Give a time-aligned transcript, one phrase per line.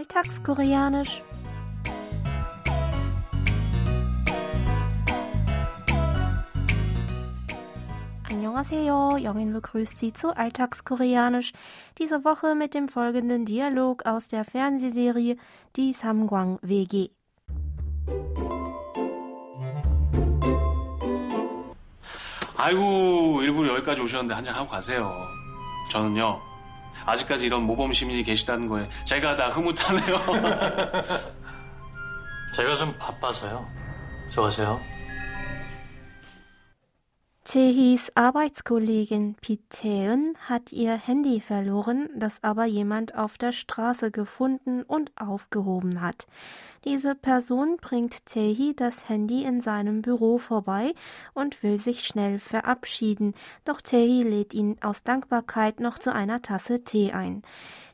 [0.00, 1.22] Alltagskoreanisch.
[8.28, 11.52] Annyeonghaseyo, Jongin begrüßt Sie zu Alltagskoreanisch.
[11.98, 15.36] Diese Woche mit dem folgenden Dialog aus der Fernsehserie
[15.76, 17.10] Die Samgwang WG.
[22.58, 25.28] 아이고 일부러 여기까지 오셨는데 한잔 하고 가세요.
[25.90, 26.49] 저는요
[27.05, 30.03] 아직까지 이런 모범 시민이 계시다는 거에 제가 다 흐뭇하네요.
[32.55, 33.67] 제가 좀 바빠서요.
[34.27, 35.00] 수고하세요.
[37.51, 45.11] Tehis Arbeitskollegin Pitäen hat ihr Handy verloren, das aber jemand auf der Straße gefunden und
[45.17, 46.27] aufgehoben hat.
[46.85, 50.93] Diese Person bringt Tehi das Handy in seinem Büro vorbei
[51.33, 53.33] und will sich schnell verabschieden,
[53.65, 57.41] doch Tehi lädt ihn aus Dankbarkeit noch zu einer Tasse Tee ein.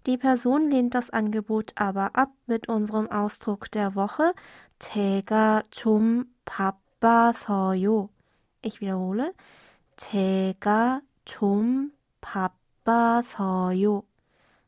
[0.06, 4.36] Die Person lehnt das Angebot aber ab mit unserem Ausdruck der Woche
[4.78, 8.12] Tega zum Papa Soyo.
[8.63, 9.35] Ich wiederhole.
[9.97, 14.05] 제가 좀 바빠서요.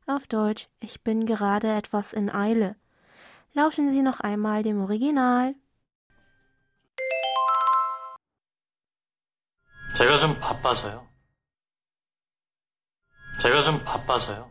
[0.06, 2.76] Auf Deutsch, ich bin gerade etwas in Eile.
[3.54, 5.54] Lauschen Sie noch einmal dem Original.
[9.96, 11.06] 제가 좀 바빠서요.
[13.40, 14.50] 제가 좀 바빠서요.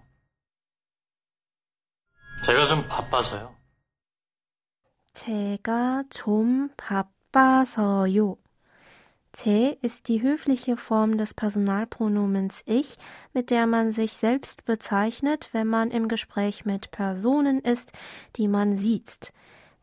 [2.46, 3.56] 제가 좀 바빠서요.
[5.14, 8.38] 제가 좀 바빠서요.
[9.33, 12.99] T ist die höfliche Form des Personalpronomens Ich,
[13.33, 17.93] mit der man sich selbst bezeichnet, wenn man im Gespräch mit Personen ist,
[18.37, 19.33] die man sieht.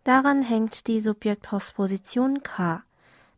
[0.03, 2.83] Daran hängt die Subjektpostposition K.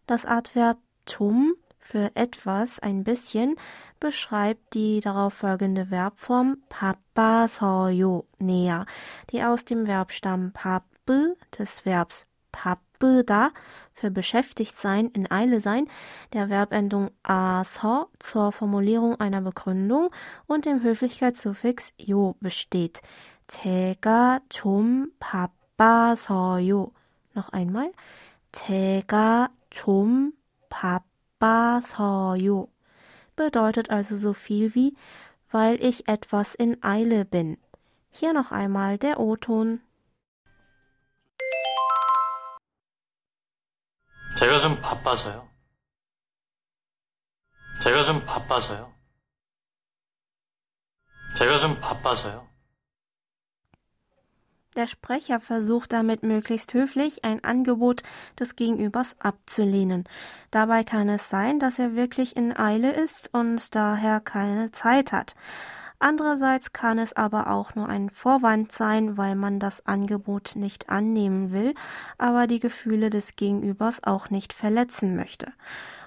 [0.05, 3.55] Das Adverb tum für etwas ein bisschen
[3.99, 8.85] beschreibt die darauf folgende Verbform Papa pappasoyo näher,
[9.31, 13.49] die aus dem Verbstamm pappe des Verbs pappeda
[13.96, 15.88] für beschäftigt sein, in Eile sein,
[16.32, 20.10] der Verbendung aso zur Formulierung einer Begründung
[20.46, 23.02] und dem Höflichkeitssuffix 요 besteht.
[23.48, 26.92] 제가 좀 바빠서요.
[27.34, 27.92] Noch einmal.
[28.52, 30.32] 제가 좀
[30.70, 32.68] 바빠서요.
[33.36, 34.94] Bedeutet also so viel wie,
[35.50, 37.58] weil ich etwas in Eile bin.
[38.10, 39.80] Hier noch einmal der O-Ton.
[44.38, 45.48] 제가 좀 바빠서요.
[47.82, 48.92] 제가 좀 바빠서요.
[51.36, 52.52] 제가 좀 바빠서요.
[54.74, 58.02] Der Sprecher versucht damit möglichst höflich ein Angebot
[58.38, 60.04] des Gegenübers abzulehnen.
[60.50, 65.34] Dabei kann es sein, dass er wirklich in Eile ist und daher keine Zeit hat.
[65.99, 71.51] Andererseits kann es aber auch nur ein Vorwand sein, weil man das Angebot nicht annehmen
[71.51, 71.73] will,
[72.19, 75.51] aber die Gefühle des Gegenübers auch nicht verletzen möchte.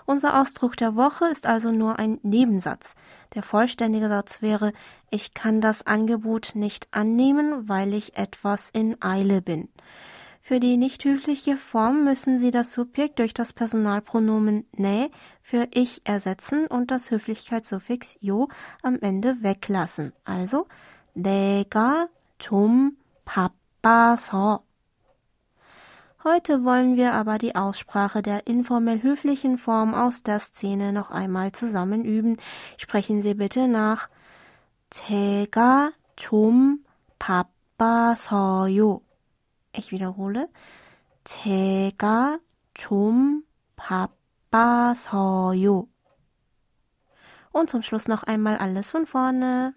[0.06, 2.94] Unser Ausdruck der Woche ist also nur ein Nebensatz.
[3.34, 4.72] Der vollständige Satz wäre
[5.10, 9.68] Ich kann das Angebot nicht annehmen, weil ich etwas in Eile bin.
[10.49, 15.09] Für die nicht höfliche Form müssen Sie das Subjekt durch das Personalpronomen ne
[15.41, 18.47] für ich ersetzen und das Höflichkeitssuffix 요
[18.83, 20.13] am Ende weglassen.
[20.23, 20.67] Also
[21.15, 24.63] 내가 좀 바빠서
[26.23, 31.51] Heute wollen wir aber die Aussprache der informell höflichen Form aus der Szene noch einmal
[31.51, 32.37] zusammen üben.
[32.77, 34.09] Sprechen Sie bitte nach.
[34.89, 36.79] 제가 좀
[37.19, 39.01] 바빠서요.
[39.76, 40.48] Ich wiederhole.
[41.24, 42.38] 제가
[42.74, 43.42] 좀
[43.76, 45.86] 바빠서요.
[47.52, 49.74] Und zum Schluss noch einmal alles von vorne.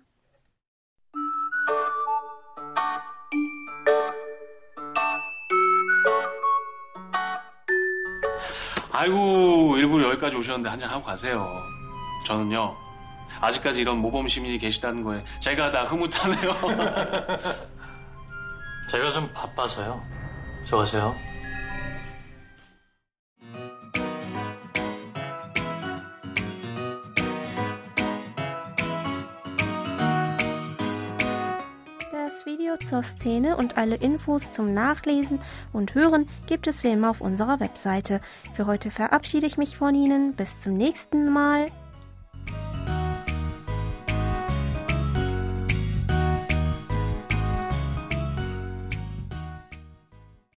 [8.96, 11.62] 아이고 일부러 여기까지 오셨는데 한잔 하고 가세요.
[12.26, 12.78] 저는요
[13.42, 16.54] 아직까지 이런 모범 시민이 계시다는 거에 제가 다 흐뭇하네요.
[18.93, 20.03] 제가 좀 바빠서요.
[20.63, 21.15] 수고하세요.
[32.13, 35.41] Das Video zur Szene und alle Infos zum Nachlesen
[35.73, 38.21] und Hören gibt es wie immer auf unserer Webseite.
[38.55, 40.35] Für heute verabschiede ich mich von Ihnen.
[40.35, 41.69] Bis zum nächsten Mal.